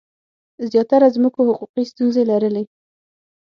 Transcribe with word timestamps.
زیاتره 0.71 1.07
ځمکو 1.15 1.39
حقوقي 1.49 1.83
ستونزي 1.91 2.23
لرلي. 2.31 2.63